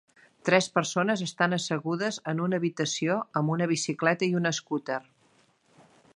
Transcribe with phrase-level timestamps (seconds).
[0.47, 4.99] Tres persones estan assegudes en una habitació amb una bicicleta i una escúter.